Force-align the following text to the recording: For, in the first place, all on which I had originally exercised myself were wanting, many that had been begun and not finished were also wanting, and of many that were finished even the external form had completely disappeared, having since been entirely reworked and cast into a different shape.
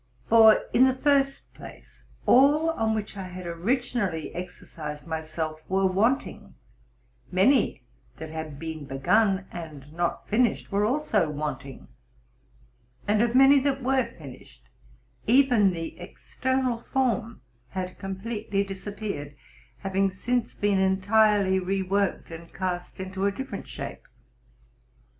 For, 0.27 0.63
in 0.73 0.85
the 0.85 0.95
first 0.95 1.53
place, 1.53 2.01
all 2.25 2.71
on 2.71 2.95
which 2.95 3.15
I 3.15 3.25
had 3.27 3.45
originally 3.45 4.33
exercised 4.33 5.05
myself 5.05 5.59
were 5.69 5.85
wanting, 5.85 6.55
many 7.31 7.83
that 8.17 8.31
had 8.31 8.57
been 8.57 8.85
begun 8.85 9.45
and 9.51 9.93
not 9.93 10.27
finished 10.27 10.71
were 10.71 10.85
also 10.85 11.29
wanting, 11.29 11.87
and 13.07 13.21
of 13.21 13.35
many 13.35 13.59
that 13.59 13.83
were 13.83 14.11
finished 14.17 14.71
even 15.27 15.69
the 15.69 15.99
external 15.99 16.79
form 16.91 17.41
had 17.69 17.99
completely 17.99 18.63
disappeared, 18.63 19.35
having 19.81 20.09
since 20.09 20.55
been 20.55 20.79
entirely 20.79 21.59
reworked 21.59 22.31
and 22.31 22.51
cast 22.51 22.99
into 22.99 23.27
a 23.27 23.31
different 23.31 23.67
shape. 23.67 24.07